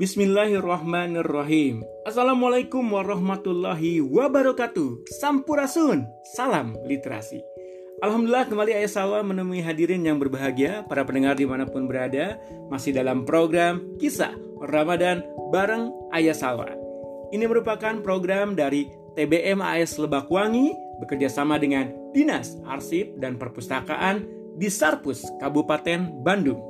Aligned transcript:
Bismillahirrahmanirrahim. 0.00 1.84
Assalamualaikum 2.08 2.80
warahmatullahi 2.80 4.00
wabarakatuh. 4.00 5.04
Sampurasun. 5.20 6.08
Salam 6.24 6.72
literasi. 6.88 7.44
Alhamdulillah 8.00 8.48
kembali 8.48 8.80
Ayah 8.80 8.88
Salwa 8.88 9.20
menemui 9.20 9.60
hadirin 9.60 10.00
yang 10.00 10.16
berbahagia, 10.16 10.88
para 10.88 11.04
pendengar 11.04 11.36
di 11.36 11.44
mana 11.44 11.68
pun 11.68 11.84
berada, 11.84 12.40
masih 12.72 12.96
dalam 12.96 13.28
program 13.28 13.84
Kisah 14.00 14.32
Ramadan 14.72 15.20
bareng 15.52 15.92
Ayah 16.16 16.32
Salwa. 16.32 16.72
Ini 17.28 17.44
merupakan 17.44 18.00
program 18.00 18.56
dari 18.56 18.88
TBM 19.20 19.60
AS 19.60 20.00
Lebakwangi 20.00 20.72
bekerja 21.04 21.28
sama 21.28 21.60
dengan 21.60 21.92
Dinas 22.16 22.56
Arsip 22.64 23.20
dan 23.20 23.36
Perpustakaan 23.36 24.24
di 24.56 24.72
Sarpus, 24.72 25.28
Kabupaten 25.44 26.24
Bandung. 26.24 26.69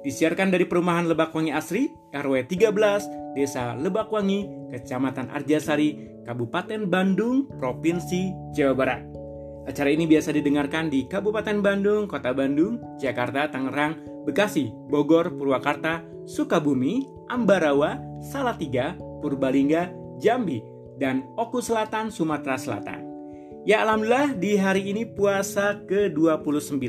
Disiarkan 0.00 0.48
dari 0.48 0.64
Perumahan 0.64 1.12
Lebakwangi 1.12 1.52
Asri, 1.52 1.92
RW 2.16 2.48
13, 2.48 3.36
Desa 3.36 3.76
Lebakwangi, 3.76 4.72
Kecamatan 4.72 5.28
Arjasari, 5.28 6.24
Kabupaten 6.24 6.88
Bandung, 6.88 7.44
Provinsi 7.60 8.32
Jawa 8.56 8.72
Barat. 8.72 9.02
Acara 9.68 9.92
ini 9.92 10.08
biasa 10.08 10.32
didengarkan 10.32 10.88
di 10.88 11.04
Kabupaten 11.04 11.60
Bandung, 11.60 12.08
Kota 12.08 12.32
Bandung, 12.32 12.80
Jakarta, 12.96 13.52
Tangerang, 13.52 14.24
Bekasi, 14.24 14.72
Bogor, 14.88 15.36
Purwakarta, 15.36 16.00
Sukabumi, 16.24 17.04
Ambarawa, 17.28 18.00
Salatiga, 18.24 18.96
Purbalingga, 19.20 19.92
Jambi, 20.16 20.64
dan 20.96 21.28
Oku 21.36 21.60
Selatan, 21.60 22.08
Sumatera 22.08 22.56
Selatan. 22.56 23.04
Ya 23.68 23.84
Alhamdulillah 23.84 24.32
di 24.40 24.56
hari 24.56 24.88
ini 24.88 25.04
puasa 25.04 25.76
ke-29. 25.84 26.80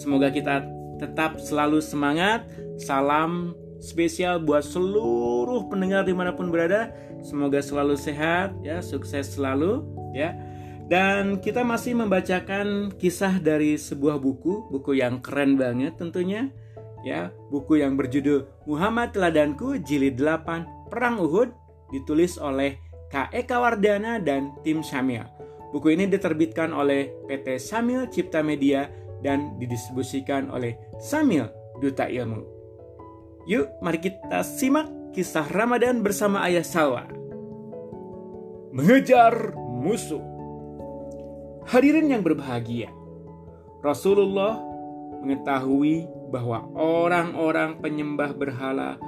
Semoga 0.00 0.32
kita 0.32 0.77
tetap 0.98 1.38
selalu 1.38 1.80
semangat. 1.80 2.44
Salam 2.78 3.54
spesial 3.78 4.42
buat 4.42 4.66
seluruh 4.66 5.70
pendengar 5.70 6.04
di 6.04 6.14
mana 6.14 6.34
pun 6.34 6.50
berada. 6.50 6.90
Semoga 7.22 7.58
selalu 7.58 7.98
sehat, 7.98 8.54
ya 8.62 8.78
sukses 8.78 9.34
selalu, 9.34 9.82
ya. 10.14 10.38
Dan 10.88 11.42
kita 11.42 11.66
masih 11.66 11.98
membacakan 11.98 12.94
kisah 12.94 13.42
dari 13.42 13.76
sebuah 13.76 14.16
buku, 14.22 14.70
buku 14.70 14.96
yang 15.02 15.18
keren 15.18 15.58
banget 15.58 15.98
tentunya, 15.98 16.50
ya. 17.02 17.34
Buku 17.50 17.82
yang 17.82 17.98
berjudul 17.98 18.46
Muhammad 18.70 19.14
Teladanku 19.14 19.82
Jilid 19.82 20.18
8 20.18 20.88
Perang 20.88 21.18
Uhud 21.20 21.52
ditulis 21.92 22.38
oleh 22.40 22.80
K. 23.08 23.28
Eka 23.32 23.60
Wardana 23.60 24.20
dan 24.20 24.56
tim 24.64 24.84
Syamil. 24.84 25.24
Buku 25.68 25.92
ini 25.92 26.08
diterbitkan 26.08 26.72
oleh 26.72 27.12
PT 27.28 27.60
Samil 27.60 28.08
Cipta 28.08 28.40
Media 28.40 28.88
dan 29.24 29.58
didistribusikan 29.58 30.50
oleh 30.50 30.78
Samil 31.02 31.48
Duta 31.78 32.06
Ilmu. 32.06 32.42
Yuk, 33.48 33.80
mari 33.80 33.98
kita 33.98 34.44
simak 34.44 34.88
kisah 35.16 35.48
Ramadan 35.48 36.04
bersama 36.04 36.44
Ayah 36.44 36.66
Salwa. 36.66 37.08
Mengejar 38.70 39.56
musuh. 39.56 40.20
Hadirin 41.68 42.12
yang 42.12 42.24
berbahagia, 42.24 42.92
Rasulullah 43.80 44.60
mengetahui 45.24 46.04
bahwa 46.28 46.68
orang-orang 46.76 47.80
penyembah 47.80 48.36
berhala, 48.36 49.00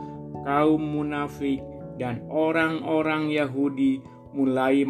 kaum 0.45 0.81
munafik, 0.81 1.61
dan 2.01 2.25
orang-orang 2.33 3.29
Yahudi 3.29 4.01
mulai 4.33 4.89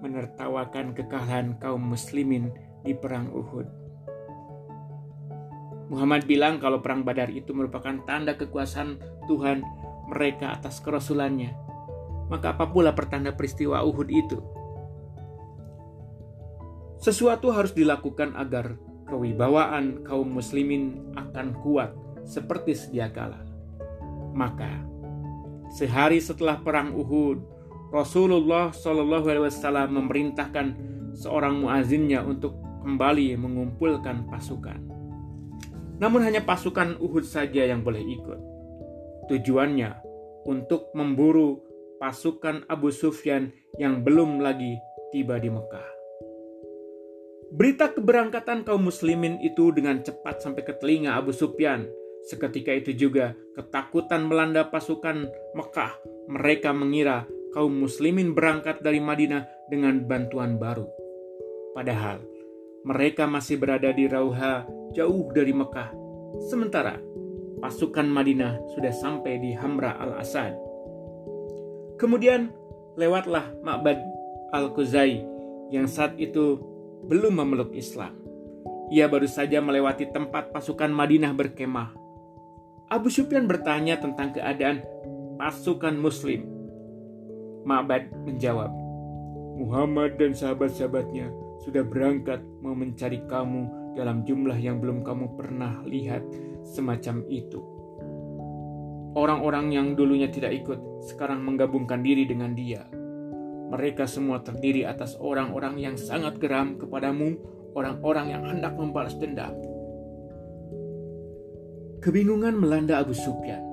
menertawakan 0.00 0.96
kekalahan 0.96 1.60
kaum 1.60 1.92
muslimin 1.92 2.48
di 2.86 2.96
perang 2.96 3.28
Uhud. 3.28 3.87
Muhammad 5.88 6.28
bilang 6.28 6.60
kalau 6.60 6.84
perang 6.84 7.00
Badar 7.00 7.32
itu 7.32 7.56
merupakan 7.56 7.96
tanda 8.04 8.36
kekuasaan 8.36 9.00
Tuhan 9.24 9.64
mereka 10.08 10.52
atas 10.52 10.84
kerasulannya. 10.84 11.56
Maka 12.28 12.52
apa 12.52 12.68
pula 12.68 12.92
pertanda 12.92 13.32
peristiwa 13.32 13.80
Uhud 13.80 14.08
itu? 14.12 14.38
Sesuatu 17.00 17.48
harus 17.54 17.72
dilakukan 17.72 18.36
agar 18.36 18.76
kewibawaan 19.08 20.04
kaum 20.04 20.28
muslimin 20.28 21.14
akan 21.16 21.56
kuat 21.64 21.96
seperti 22.28 22.76
sedia 22.76 23.08
kala. 23.08 23.40
Maka, 24.36 24.84
sehari 25.72 26.20
setelah 26.20 26.60
perang 26.60 26.92
Uhud, 26.92 27.40
Rasulullah 27.88 28.68
Shallallahu 28.76 29.24
Alaihi 29.24 29.46
Wasallam 29.48 29.88
memerintahkan 29.96 30.66
seorang 31.16 31.64
muazinnya 31.64 32.20
untuk 32.20 32.60
kembali 32.84 33.40
mengumpulkan 33.40 34.28
pasukan. 34.28 34.97
Namun 35.98 36.22
hanya 36.22 36.46
pasukan 36.46 36.98
Uhud 37.02 37.26
saja 37.26 37.66
yang 37.66 37.82
boleh 37.82 38.02
ikut. 38.02 38.40
Tujuannya 39.28 39.90
untuk 40.46 40.94
memburu 40.94 41.60
pasukan 41.98 42.64
Abu 42.70 42.94
Sufyan 42.94 43.50
yang 43.76 44.06
belum 44.06 44.38
lagi 44.38 44.78
tiba 45.10 45.36
di 45.42 45.50
Mekah. 45.50 45.88
Berita 47.48 47.90
keberangkatan 47.90 48.62
kaum 48.62 48.86
muslimin 48.86 49.40
itu 49.40 49.72
dengan 49.72 50.04
cepat 50.04 50.44
sampai 50.44 50.62
ke 50.62 50.76
telinga 50.78 51.16
Abu 51.16 51.34
Sufyan. 51.34 51.88
Seketika 52.28 52.76
itu 52.76 52.92
juga 52.92 53.32
ketakutan 53.56 54.28
melanda 54.28 54.68
pasukan 54.68 55.26
Mekah. 55.56 55.96
Mereka 56.28 56.76
mengira 56.76 57.24
kaum 57.56 57.72
muslimin 57.72 58.36
berangkat 58.36 58.84
dari 58.84 59.00
Madinah 59.00 59.48
dengan 59.72 60.04
bantuan 60.04 60.60
baru. 60.60 60.86
Padahal 61.72 62.20
mereka 62.84 63.24
masih 63.24 63.56
berada 63.56 63.90
di 63.96 64.04
Rauha 64.04 64.68
jauh 64.92 65.28
dari 65.34 65.52
Mekah. 65.52 65.90
Sementara 66.48 67.00
pasukan 67.58 68.06
Madinah 68.06 68.62
sudah 68.76 68.92
sampai 68.94 69.42
di 69.42 69.50
Hamra 69.56 69.98
al-Asad. 69.98 70.54
Kemudian 71.98 72.54
lewatlah 72.94 73.50
Ma'bad 73.60 73.98
al-Khuzai 74.54 75.22
yang 75.74 75.90
saat 75.90 76.14
itu 76.16 76.62
belum 77.10 77.38
memeluk 77.38 77.74
Islam. 77.74 78.14
Ia 78.88 79.04
baru 79.04 79.28
saja 79.28 79.60
melewati 79.60 80.08
tempat 80.08 80.54
pasukan 80.54 80.88
Madinah 80.88 81.36
berkemah. 81.36 81.92
Abu 82.88 83.12
Sufyan 83.12 83.44
bertanya 83.44 84.00
tentang 84.00 84.32
keadaan 84.32 84.80
pasukan 85.36 85.92
Muslim. 85.92 86.48
Ma'bad 87.68 88.08
menjawab, 88.24 88.72
Muhammad 89.60 90.16
dan 90.16 90.32
sahabat-sahabatnya 90.32 91.28
sudah 91.60 91.84
berangkat 91.84 92.40
mau 92.64 92.72
mencari 92.72 93.20
kamu 93.28 93.87
dalam 93.98 94.22
jumlah 94.22 94.54
yang 94.54 94.78
belum 94.78 95.02
kamu 95.02 95.34
pernah 95.34 95.82
lihat 95.82 96.22
semacam 96.62 97.26
itu. 97.26 97.58
Orang-orang 99.18 99.74
yang 99.74 99.98
dulunya 99.98 100.30
tidak 100.30 100.54
ikut 100.62 101.02
sekarang 101.10 101.42
menggabungkan 101.42 102.06
diri 102.06 102.22
dengan 102.22 102.54
dia. 102.54 102.86
Mereka 103.74 104.06
semua 104.06 104.38
terdiri 104.46 104.86
atas 104.86 105.18
orang-orang 105.18 105.82
yang 105.82 105.98
sangat 105.98 106.38
geram 106.38 106.78
kepadamu, 106.78 107.34
orang-orang 107.74 108.30
yang 108.30 108.46
hendak 108.46 108.78
membalas 108.78 109.18
dendam. 109.18 109.58
Kebingungan 111.98 112.54
melanda 112.54 113.02
Abu 113.02 113.10
Sufyan. 113.18 113.66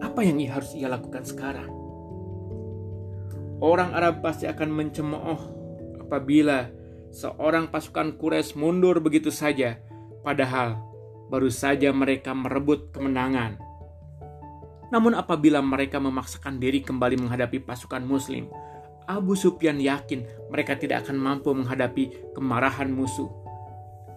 Apa 0.00 0.24
yang 0.24 0.40
harus 0.48 0.72
ia 0.72 0.88
lakukan 0.88 1.28
sekarang? 1.28 1.68
Orang 3.60 3.92
Arab 3.92 4.24
pasti 4.24 4.48
akan 4.48 4.72
mencemooh 4.72 5.40
apabila 6.00 6.79
seorang 7.10 7.70
pasukan 7.70 8.16
Quraisy 8.16 8.54
mundur 8.58 8.98
begitu 9.02 9.34
saja, 9.34 9.78
padahal 10.22 10.78
baru 11.30 11.50
saja 11.50 11.94
mereka 11.94 12.34
merebut 12.34 12.90
kemenangan. 12.90 13.58
Namun 14.90 15.14
apabila 15.14 15.62
mereka 15.62 16.02
memaksakan 16.02 16.58
diri 16.58 16.82
kembali 16.82 17.22
menghadapi 17.22 17.62
pasukan 17.62 18.02
muslim, 18.02 18.50
Abu 19.06 19.38
Sufyan 19.38 19.78
yakin 19.78 20.50
mereka 20.50 20.74
tidak 20.74 21.06
akan 21.06 21.18
mampu 21.18 21.54
menghadapi 21.54 22.34
kemarahan 22.34 22.90
musuh. 22.90 23.30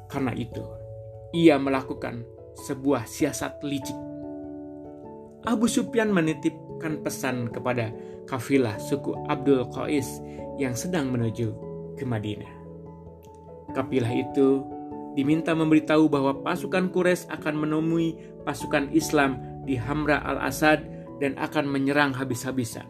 Karena 0.09 0.33
itu, 0.33 0.61
ia 1.33 1.57
melakukan 1.57 2.25
sebuah 2.65 3.05
siasat 3.09 3.61
licik. 3.65 3.97
Abu 5.45 5.69
Sufyan 5.69 6.13
menitipkan 6.13 7.01
pesan 7.01 7.49
kepada 7.49 7.93
kafilah 8.29 8.77
suku 8.77 9.13
Abdul 9.29 9.69
Qais 9.73 10.21
yang 10.61 10.77
sedang 10.77 11.09
menuju 11.09 11.53
ke 11.97 12.05
Madinah. 12.05 12.62
Kafilah 13.71 14.11
itu 14.11 14.67
diminta 15.15 15.55
memberitahu 15.55 16.11
bahwa 16.11 16.43
pasukan 16.43 16.91
Quraisy 16.91 17.31
akan 17.31 17.55
menemui 17.63 18.17
pasukan 18.43 18.91
Islam 18.91 19.39
di 19.63 19.79
Hamra 19.79 20.19
al-Asad 20.19 20.83
dan 21.23 21.39
akan 21.39 21.69
menyerang 21.69 22.11
habis-habisan. 22.11 22.85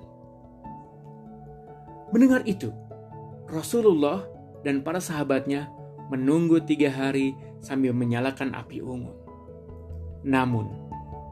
Mendengar 2.09 2.41
itu, 2.49 2.73
Rasulullah 3.45 4.25
dan 4.65 4.81
para 4.81 4.97
sahabatnya 4.97 5.69
menunggu 6.09 6.61
tiga 6.63 6.89
hari 6.89 7.37
sambil 7.61 7.93
menyalakan 7.93 8.55
api 8.57 8.81
unggun. 8.81 9.17
Namun, 10.23 10.71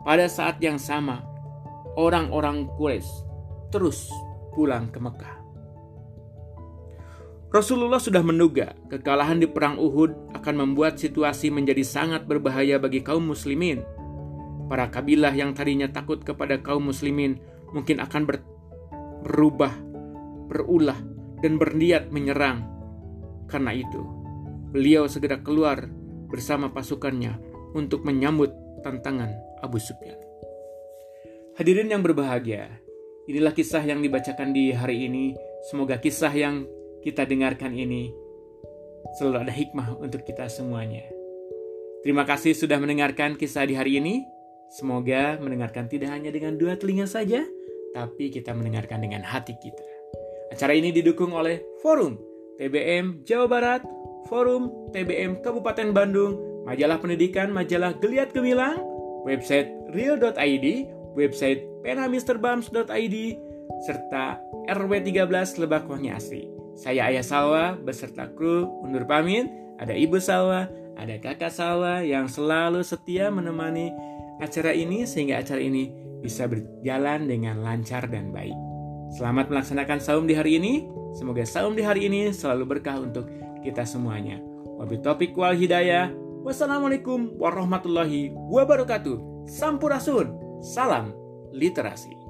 pada 0.04 0.28
saat 0.28 0.60
yang 0.60 0.78
sama, 0.78 1.24
orang-orang 1.96 2.68
Quraisy 2.76 3.10
terus 3.72 4.12
pulang 4.52 4.92
ke 4.92 5.00
Mekah. 5.00 5.41
Rasulullah 7.52 8.00
sudah 8.00 8.24
menduga 8.24 8.72
kekalahan 8.88 9.44
di 9.44 9.44
perang 9.44 9.76
Uhud 9.76 10.32
akan 10.40 10.56
membuat 10.56 10.96
situasi 10.96 11.52
menjadi 11.52 11.84
sangat 11.84 12.24
berbahaya 12.24 12.80
bagi 12.80 13.04
kaum 13.04 13.28
muslimin. 13.28 13.84
Para 14.72 14.88
kabilah 14.88 15.36
yang 15.36 15.52
tadinya 15.52 15.92
takut 15.92 16.24
kepada 16.24 16.64
kaum 16.64 16.88
muslimin 16.88 17.44
mungkin 17.76 18.00
akan 18.00 18.24
ber, 18.24 18.40
berubah, 19.28 19.76
berulah, 20.48 20.96
dan 21.44 21.60
berniat 21.60 22.08
menyerang. 22.08 22.64
Karena 23.52 23.76
itu, 23.76 24.00
beliau 24.72 25.12
segera 25.12 25.44
keluar 25.44 25.92
bersama 26.32 26.72
pasukannya 26.72 27.36
untuk 27.76 28.08
menyambut 28.08 28.56
tantangan 28.80 29.28
Abu 29.60 29.76
Sufyan. 29.76 30.16
Hadirin 31.60 31.92
yang 31.92 32.00
berbahagia, 32.00 32.80
inilah 33.28 33.52
kisah 33.52 33.84
yang 33.84 34.00
dibacakan 34.00 34.56
di 34.56 34.72
hari 34.72 35.04
ini. 35.12 35.36
Semoga 35.68 36.00
kisah 36.00 36.32
yang 36.32 36.64
kita 37.02 37.26
dengarkan 37.26 37.74
ini 37.74 38.14
selalu 39.18 39.38
ada 39.48 39.54
hikmah 39.54 39.98
untuk 39.98 40.24
kita 40.24 40.48
semuanya. 40.48 41.04
Terima 42.02 42.26
kasih 42.26 42.58
sudah 42.58 42.82
mendengarkan 42.82 43.38
kisah 43.38 43.66
di 43.68 43.78
hari 43.78 44.02
ini. 44.02 44.26
Semoga 44.72 45.36
mendengarkan 45.38 45.92
tidak 45.92 46.16
hanya 46.16 46.32
dengan 46.32 46.56
dua 46.56 46.80
telinga 46.80 47.06
saja, 47.06 47.44
tapi 47.92 48.32
kita 48.32 48.56
mendengarkan 48.56 49.04
dengan 49.04 49.22
hati 49.22 49.54
kita. 49.60 49.84
Acara 50.50 50.72
ini 50.74 50.96
didukung 50.96 51.36
oleh 51.36 51.60
Forum 51.84 52.16
TBM 52.56 53.28
Jawa 53.28 53.48
Barat, 53.52 53.82
Forum 54.32 54.92
TBM 54.96 55.44
Kabupaten 55.44 55.92
Bandung, 55.92 56.64
Majalah 56.64 57.04
Pendidikan 57.04 57.52
Majalah 57.52 58.00
Geliat 58.00 58.32
Gemilang, 58.32 58.80
website 59.28 59.70
real.id, 59.92 60.66
website 61.20 61.62
penamisterbams.id, 61.84 63.18
serta 63.84 64.40
RW13 64.72 65.60
Lebak 65.60 65.90
Wangi 65.92 66.10
Asri. 66.16 66.61
Saya 66.82 67.14
Ayah 67.14 67.22
Salwa 67.22 67.78
beserta 67.78 68.26
kru 68.34 68.66
undur 68.82 69.06
pamit. 69.06 69.46
Ada 69.78 69.94
Ibu 69.94 70.18
Salwa, 70.18 70.66
ada 70.98 71.14
Kakak 71.22 71.54
Salwa 71.54 72.02
yang 72.02 72.26
selalu 72.26 72.82
setia 72.82 73.30
menemani 73.30 73.94
acara 74.42 74.74
ini 74.74 75.06
sehingga 75.06 75.38
acara 75.46 75.62
ini 75.62 75.94
bisa 76.26 76.50
berjalan 76.50 77.30
dengan 77.30 77.62
lancar 77.62 78.10
dan 78.10 78.34
baik. 78.34 78.58
Selamat 79.14 79.54
melaksanakan 79.54 80.02
saum 80.02 80.26
di 80.26 80.34
hari 80.34 80.58
ini. 80.58 80.90
Semoga 81.14 81.46
saum 81.46 81.78
di 81.78 81.86
hari 81.86 82.10
ini 82.10 82.34
selalu 82.34 82.66
berkah 82.66 82.98
untuk 82.98 83.30
kita 83.62 83.86
semuanya. 83.86 84.42
Wabil 84.82 85.06
topik 85.06 85.38
wal 85.38 85.54
hidayah. 85.54 86.10
Wassalamualaikum 86.42 87.38
warahmatullahi 87.38 88.34
wabarakatuh. 88.34 89.46
Sampurasun. 89.46 90.34
Salam 90.66 91.14
literasi. 91.54 92.21